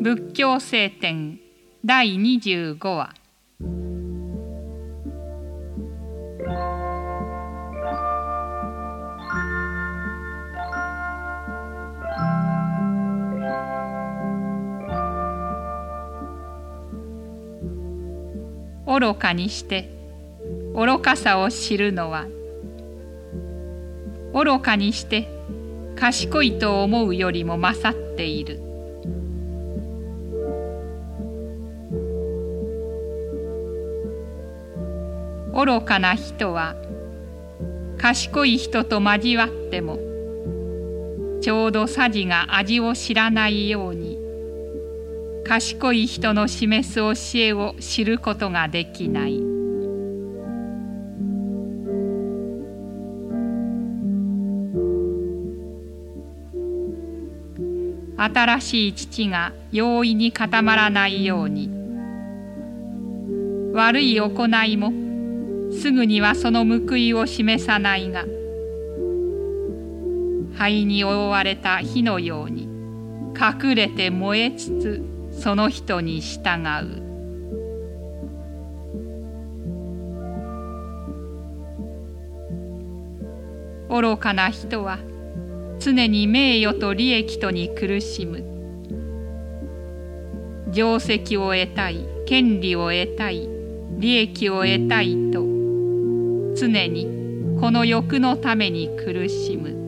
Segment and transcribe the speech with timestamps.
[0.00, 1.38] 仏教聖典
[1.84, 3.14] 第25話。
[18.98, 19.90] 愚かにして
[20.74, 22.26] 愚かさを知るのは
[24.32, 25.37] 愚かにして
[25.98, 28.60] 賢いと思うよりも勝っている
[35.52, 36.76] 愚かな人は
[37.98, 39.98] 賢い人と交わっても
[41.40, 44.20] ちょうどさじが味を知らないように
[45.44, 49.57] 賢い人の示す教えを知ることができない。
[58.18, 61.70] 新しい父が容易に固まらないように
[63.72, 64.92] 悪い行いも
[65.72, 68.24] すぐにはその報いを示さないが
[70.56, 72.68] 灰に覆われた火のように
[73.38, 77.08] 隠れて燃えつつその人に従う。
[83.88, 84.98] 愚かな人は
[85.78, 88.44] 常に名誉と利益とに苦しむ。
[90.72, 93.48] 定石を得たい権利を得たい
[93.98, 95.42] 利益を得たいと
[96.54, 97.06] 常に
[97.60, 99.78] この欲のために苦しむ。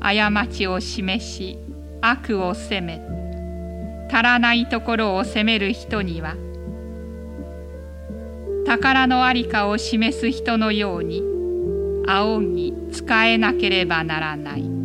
[0.00, 1.58] 過ちを示し
[2.00, 3.02] 悪を責め
[4.08, 6.36] 足らないところを責める人には
[8.66, 11.22] 宝の在りかを示す人のように
[12.08, 14.75] 仰ぎ使えなければならない。